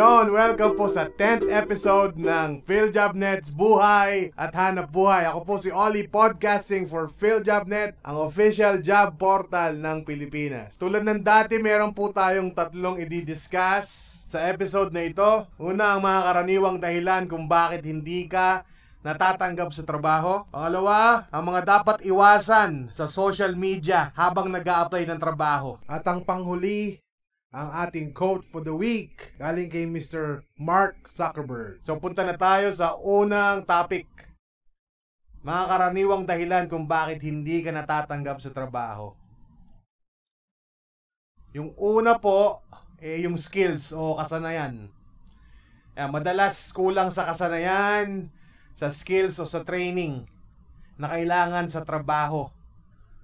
[0.00, 5.28] Yon, welcome po sa 10th episode ng PhilJobNet's Buhay at Hanap Buhay.
[5.28, 10.80] Ako po si Ollie Podcasting for PhilJobNet, ang official job portal ng Pilipinas.
[10.80, 15.44] Tulad ng dati, meron po tayong tatlong i-discuss sa episode na ito.
[15.60, 18.64] Una, ang mga karaniwang dahilan kung bakit hindi ka
[19.04, 20.48] natatanggap sa trabaho.
[20.48, 25.76] Pangalawa, ang mga dapat iwasan sa social media habang nag apply ng trabaho.
[25.84, 26.96] At ang panghuli,
[27.50, 30.46] ang ating quote for the week galing kay Mr.
[30.54, 31.82] Mark Zuckerberg.
[31.82, 34.06] So punta na tayo sa unang topic.
[35.42, 39.18] Mga karaniwang dahilan kung bakit hindi ka natatanggap sa trabaho.
[41.50, 42.62] Yung una po,
[43.02, 44.86] eh, yung skills o kasanayan.
[45.98, 48.30] Eh, madalas kulang sa kasanayan,
[48.78, 50.22] sa skills o sa training
[50.94, 52.46] na kailangan sa trabaho.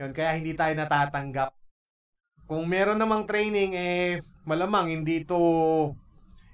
[0.00, 1.52] Yun, kaya hindi tayo natatanggap.
[2.44, 5.40] Kung meron namang training, eh, malamang hindi to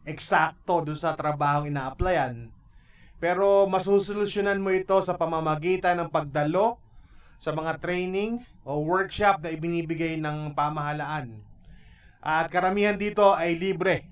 [0.06, 2.48] eksakto doon sa trabaho ina-applyan.
[3.20, 6.80] Pero masusolusyonan mo ito sa pamamagitan ng pagdalo
[7.36, 11.42] sa mga training o workshop na ibinibigay ng pamahalaan.
[12.20, 14.08] At karamihan dito ay libre.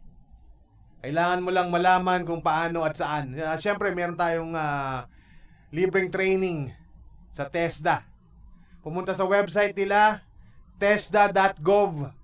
[1.00, 3.36] Kailangan mo lang malaman kung paano at saan.
[3.38, 5.06] Uh, Siyempre, meron tayong uh,
[5.70, 6.74] libreng training
[7.30, 8.02] sa TESDA.
[8.82, 10.26] Pumunta sa website nila,
[10.78, 12.14] tesda.gov.ph.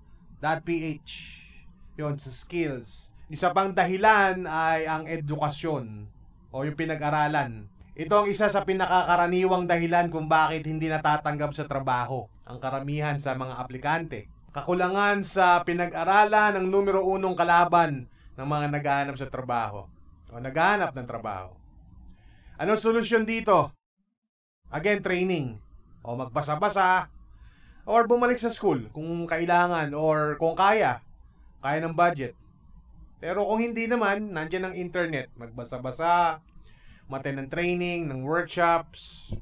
[1.95, 3.11] Yon sa skills.
[3.27, 6.07] Isa pang dahilan ay ang edukasyon
[6.55, 7.67] o yung pinag-aralan.
[7.95, 13.35] Ito ang isa sa pinakakaraniwang dahilan kung bakit hindi natatanggap sa trabaho ang karamihan sa
[13.35, 14.27] mga aplikante.
[14.51, 19.87] Kakulangan sa pinag-aralan ng numero unong kalaban ng mga naghahanap sa trabaho
[20.31, 21.55] o naghahanap ng trabaho.
[22.55, 23.71] Anong solusyon dito?
[24.71, 25.59] Again, training.
[26.03, 27.11] O magbasa-basa,
[27.85, 31.05] or bumalik sa school kung kailangan or kung kaya.
[31.61, 32.33] Kaya ng budget.
[33.21, 35.29] Pero kung hindi naman, nandiyan ang internet.
[35.37, 36.41] Magbasa-basa,
[37.09, 39.33] mate ng training, ng workshops.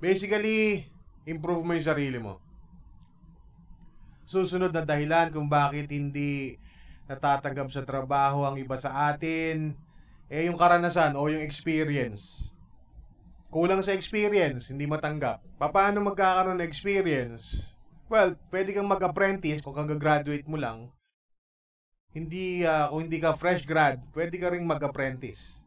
[0.00, 0.88] Basically,
[1.28, 2.40] improve mo yung sarili mo.
[4.24, 6.56] Susunod na dahilan kung bakit hindi
[7.10, 9.74] natatanggap sa trabaho ang iba sa atin,
[10.30, 12.50] eh yung karanasan o yung experience
[13.50, 15.42] kulang sa experience, hindi matanggap.
[15.58, 17.74] Paano magkakaroon ng experience?
[18.06, 20.90] Well, pwede kang mag-apprentice kung kag-graduate mo lang.
[22.10, 25.62] Hindi, uh, kung hindi ka fresh grad, pwede ka ring mag-apprentice.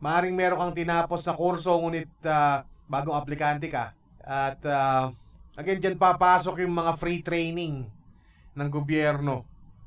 [0.00, 3.96] Maaring meron kang tinapos na kurso ngunit uh, bagong aplikante ka.
[4.20, 5.12] At uh,
[5.56, 7.88] again, dyan papasok yung mga free training
[8.56, 9.44] ng gobyerno.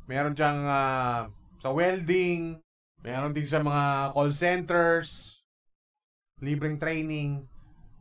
[0.10, 1.30] Meron diyang uh,
[1.62, 2.58] sa welding,
[3.06, 5.39] meron din sa mga call centers,
[6.40, 7.44] libreng training,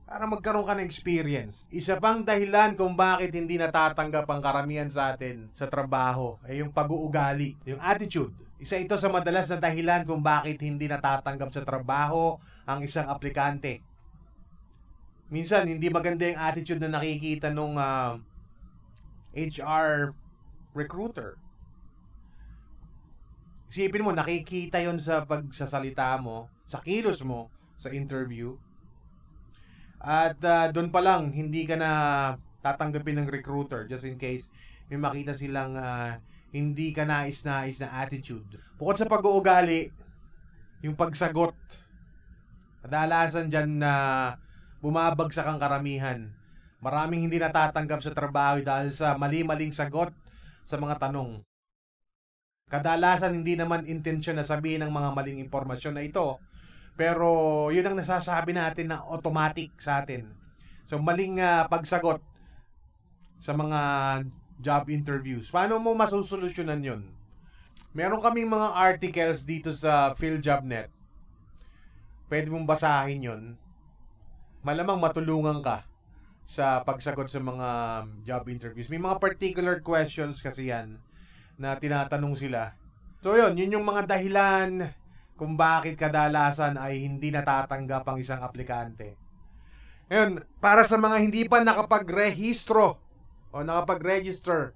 [0.08, 1.68] para magkaroon ka ng experience.
[1.68, 6.72] Isa pang dahilan kung bakit hindi natatanggap ang karamihan sa atin sa trabaho ay yung
[6.72, 8.32] pag-uugali, yung attitude.
[8.56, 13.84] Isa ito sa madalas na dahilan kung bakit hindi natatanggap sa trabaho ang isang aplikante.
[15.28, 18.12] Minsan, hindi maganda yung attitude na nakikita nung uh, ah,
[19.36, 20.16] HR
[20.72, 21.36] recruiter.
[23.68, 28.58] Isipin mo, nakikita yon sa pagsasalita mo, sa kilos mo, sa interview.
[30.02, 31.90] At uh, doon pa lang, hindi ka na
[32.62, 34.50] tatanggapin ng recruiter just in case
[34.90, 36.18] may makita silang uh,
[36.50, 38.44] hindi ka nais-nais na attitude.
[38.80, 39.92] Bukod sa pag-uugali,
[40.80, 41.54] yung pagsagot.
[42.86, 43.92] Kadalasan dyan na
[44.80, 46.30] bumabagsak ang karamihan.
[46.78, 50.14] Maraming hindi natatanggap sa trabaho dahil sa mali-maling sagot
[50.62, 51.42] sa mga tanong.
[52.70, 56.38] Kadalasan hindi naman intensyon na sabihin ng mga maling impormasyon na ito
[56.98, 60.34] pero yun ang nasasabi natin na automatic sa atin.
[60.82, 62.18] So maling uh, pagsagot
[63.38, 63.80] sa mga
[64.58, 65.46] job interviews.
[65.54, 67.02] Paano mo masusolusyonan yun?
[67.94, 70.90] Meron kaming mga articles dito sa PhilJobNet.
[72.26, 73.42] Pwede mong basahin yun.
[74.66, 75.86] Malamang matulungan ka
[76.42, 77.68] sa pagsagot sa mga
[78.26, 78.90] job interviews.
[78.90, 80.98] May mga particular questions kasi yan
[81.54, 82.74] na tinatanong sila.
[83.22, 84.97] So yun, yun yung mga dahilan
[85.38, 89.14] kung bakit kadalasan ay hindi natatanggap ang isang aplikante.
[90.10, 92.98] Ngayon, para sa mga hindi pa nakapag-rehistro
[93.54, 94.74] o nakapag-register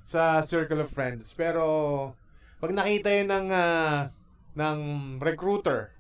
[0.01, 1.31] Sa circle of friends.
[1.37, 1.63] Pero,
[2.57, 4.09] pag nakita yun ng, uh,
[4.57, 4.79] ng
[5.21, 5.93] recruiter,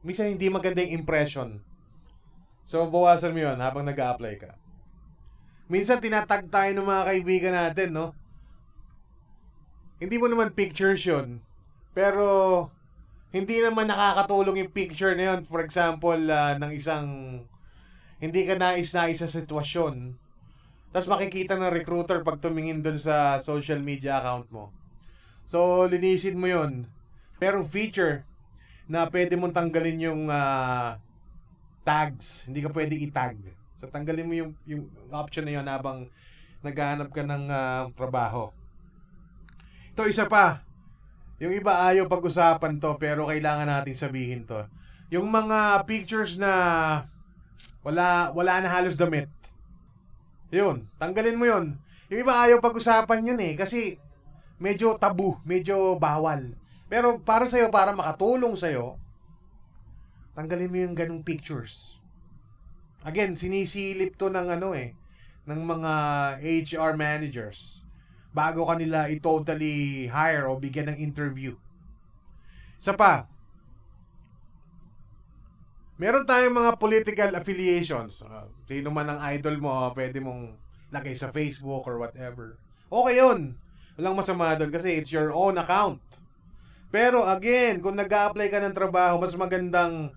[0.00, 1.60] minsan hindi maganda yung impression.
[2.66, 4.56] So, bawasan mo yun habang nag apply ka.
[5.68, 8.16] Minsan, tinatag tayo ng mga kaibigan natin, no?
[10.00, 11.44] Hindi mo naman pictures yun.
[11.92, 12.24] Pero,
[13.30, 15.40] hindi naman nakakatulong yung picture na yun.
[15.44, 17.06] For example, uh, ng isang
[18.16, 20.16] hindi ka nais-nais sa sitwasyon.
[20.92, 24.72] Tapos makikita ng recruiter pag tumingin dun sa social media account mo.
[25.44, 26.88] So, linisin mo yun.
[27.38, 28.24] Merong feature
[28.88, 30.96] na pwede mong tanggalin yung uh,
[31.84, 32.48] tags.
[32.48, 33.36] Hindi ka pwede i-tag.
[33.76, 36.08] So, tanggalin mo yung, yung option na yun habang
[36.64, 38.50] naghahanap ka ng uh, trabaho.
[39.92, 40.64] Ito, isa pa.
[41.36, 44.64] Yung iba ayaw pag-usapan to, pero kailangan natin sabihin to.
[45.12, 46.52] Yung mga pictures na
[47.86, 49.30] wala, wala na halos damit.
[50.50, 51.78] Yun, tanggalin mo yun.
[52.10, 54.02] Yung iba ayaw pag-usapan yun eh, kasi
[54.58, 56.58] medyo tabu, medyo bawal.
[56.90, 58.98] Pero para sa'yo, para makatulong sa'yo,
[60.34, 62.02] tanggalin mo yung ganung pictures.
[63.06, 64.98] Again, sinisilip to ng ano eh,
[65.46, 65.92] ng mga
[66.42, 67.86] HR managers
[68.34, 71.54] bago kanila i-totally hire o bigyan ng interview.
[72.82, 73.30] Sa pa,
[75.96, 78.20] meron tayong mga political affiliations.
[78.24, 80.56] Uh, sino man ang idol mo, pwede mong
[80.92, 82.60] lagay sa Facebook or whatever.
[82.88, 83.56] Okay yun.
[83.96, 85.98] Walang masama doon kasi it's your own account.
[86.92, 90.12] Pero again, kung nag apply ka ng trabaho, mas magandang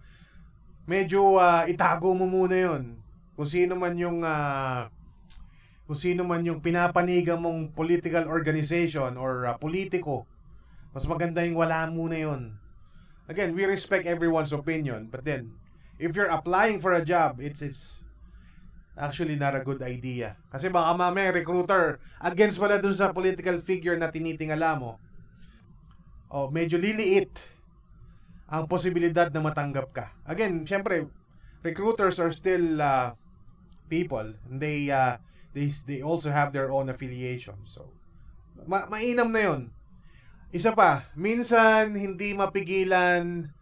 [0.85, 2.97] medyo uh, itago mo muna yon
[3.33, 4.89] Kung sino man yung uh,
[5.89, 10.29] kung sino man yung pinapanigan mong political organization or uh, politiko,
[10.93, 12.53] mas maganda yung wala muna yon.
[13.25, 15.53] Again, we respect everyone's opinion, but then,
[15.99, 18.01] if you're applying for a job, it's it's
[18.95, 20.39] actually not a good idea.
[20.49, 24.97] Kasi baka mamaya recruiter against pala dun sa political figure na tinitingala mo.
[26.31, 27.35] Oh, medyo liliit
[28.49, 30.05] ang posibilidad na matanggap ka.
[30.25, 31.05] Again, syempre,
[31.61, 33.13] recruiters are still uh,
[33.91, 34.33] people.
[34.47, 35.21] They uh,
[35.53, 37.59] they, they also have their own affiliation.
[37.67, 37.91] So,
[38.65, 39.61] ma mainam na yon.
[40.49, 43.53] Isa pa, minsan hindi mapigilan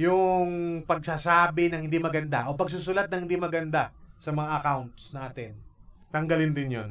[0.00, 5.60] yung pagsasabi ng hindi maganda o pagsusulat ng hindi maganda sa mga accounts natin.
[6.08, 6.90] Tanggalin din yon.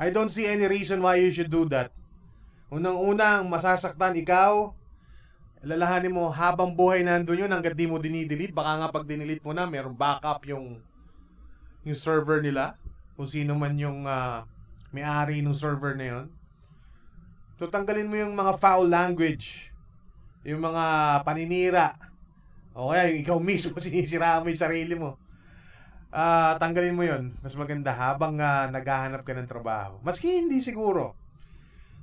[0.00, 1.92] I don't see any reason why you should do that.
[2.72, 4.72] Unang-unang masasaktan ikaw,
[5.60, 8.56] lalahanin mo habang buhay nandun yun hanggang di mo dinidelete.
[8.56, 10.80] Baka nga pag dinidelete mo na, meron backup yung
[11.84, 12.80] yung server nila
[13.14, 14.48] kung sino man yung uh,
[14.90, 16.26] may-ari ng server na yun.
[17.60, 19.70] So, tanggalin mo yung mga foul language,
[20.42, 20.84] yung mga
[21.22, 21.94] paninira,
[22.74, 25.16] o kaya yung ikaw mismo sinisira mo yung sarili mo.
[26.14, 27.34] Uh, tanggalin mo yun.
[27.42, 29.98] Mas maganda habang uh, naghahanap ka ng trabaho.
[30.02, 31.14] Maski hindi siguro.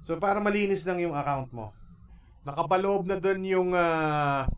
[0.03, 1.71] So, para malinis lang yung account mo.
[2.43, 4.49] Nakapaloob na doon yung uh,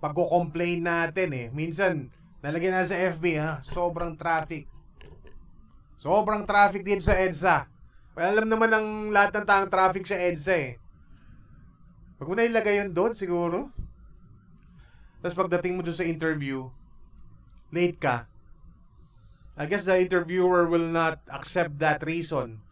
[0.00, 1.46] pagko-complain natin eh.
[1.52, 2.10] Minsan,
[2.40, 4.66] nalagyan na sa FB ha, sobrang traffic
[5.98, 7.66] Sobrang traffic dito sa EDSA.
[8.14, 10.72] Well, alam naman ng lahat ng taong traffic sa EDSA eh.
[12.18, 13.74] Huwag mo na ilagay yun doon siguro.
[15.18, 16.70] Tapos pagdating mo doon sa interview,
[17.74, 18.30] late ka.
[19.58, 22.62] I guess the interviewer will not accept that reason.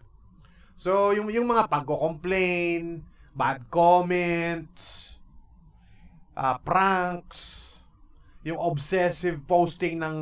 [0.79, 3.03] So, yung, yung mga pagko-complain,
[3.35, 5.17] bad comments,
[6.39, 7.75] uh, pranks,
[8.47, 10.17] yung obsessive posting ng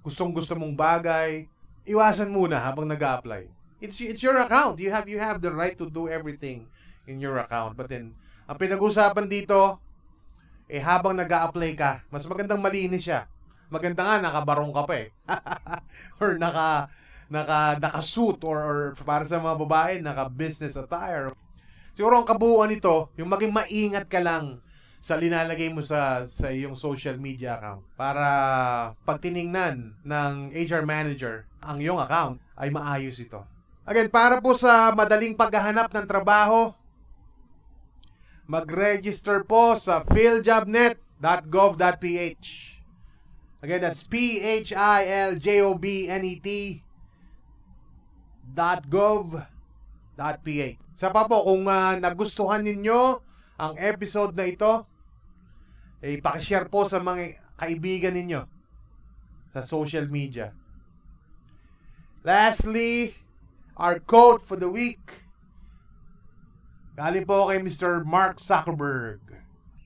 [0.00, 1.44] gustong-gusto mong bagay,
[1.84, 3.50] iwasan muna habang nag-apply.
[3.80, 4.76] It's it's your account.
[4.76, 6.68] You have you have the right to do everything
[7.08, 7.80] in your account.
[7.80, 8.12] But then
[8.44, 9.80] ang pinag-usapan dito
[10.70, 13.26] eh habang nag-apply ka, mas magandang malinis siya.
[13.66, 15.08] Maganda nga nakabarong ka pa eh.
[16.22, 16.86] or naka
[17.30, 21.34] naka naka-suit or, or para sa mga babae naka business attire.
[21.94, 24.62] Siguro ang kabuuan nito, yung maging maingat ka lang
[25.02, 28.28] sa linalagay mo sa sa iyong social media account para
[29.02, 33.40] pag tiningnan ng HR manager ang iyong account ay maayos ito.
[33.88, 36.70] Again, para po sa madaling paghahanap ng trabaho,
[38.50, 42.48] mag-register po sa philjobnet.gov.ph.
[43.62, 46.48] Again, that's P-H-I-L-J-O-B-N-E-T
[48.90, 49.46] .gov.ph.
[50.90, 53.22] Sa pa po, kung uh, nagustuhan ninyo
[53.62, 54.82] ang episode na ito,
[56.02, 58.42] eh, pakishare po sa mga kaibigan ninyo
[59.54, 60.50] sa social media.
[62.26, 63.14] Lastly,
[63.78, 65.29] our quote for the week.
[67.00, 68.04] Galing po kay Mr.
[68.04, 69.24] Mark Zuckerberg.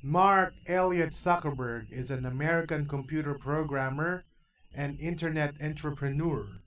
[0.02, 4.26] Mark Elliott Zuckerberg is an American computer programmer
[4.75, 6.59] and internet entrepreneur.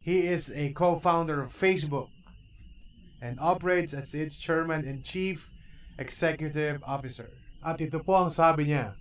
[0.00, 2.08] He is a co-founder of Facebook
[3.20, 5.52] and operates as its chairman and chief
[6.00, 7.28] executive officer.
[7.60, 8.96] At ito po ang sabi niya,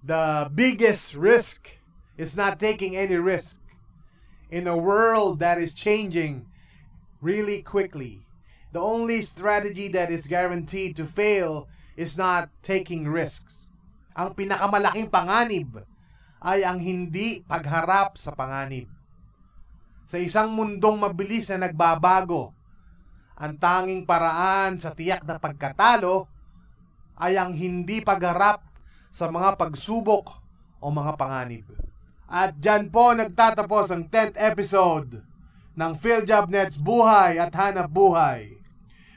[0.00, 1.76] The biggest risk
[2.16, 3.60] is not taking any risk.
[4.48, 6.48] In a world that is changing
[7.20, 8.24] really quickly,
[8.70, 11.66] the only strategy that is guaranteed to fail
[11.98, 13.66] is not taking risks.
[14.14, 15.82] Ang pinakamalaking panganib
[16.40, 18.88] ay ang hindi pagharap sa panganib.
[20.10, 22.56] Sa isang mundong mabilis na nagbabago,
[23.40, 26.28] ang tanging paraan sa tiyak na pagkatalo
[27.16, 28.64] ay ang hindi pagharap
[29.08, 30.40] sa mga pagsubok
[30.80, 31.66] o mga panganib.
[32.30, 35.10] At dyan po nagtatapos ang 10th episode
[35.74, 38.59] ng PhilJobNet's Buhay at Hanap Buhay.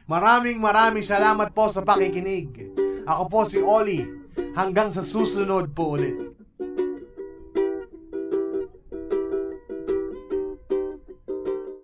[0.03, 2.75] Maraming maraming salamat po sa pakikinig.
[3.07, 4.03] Ako po si Oli.
[4.51, 6.32] Hanggang sa susunod po ulit.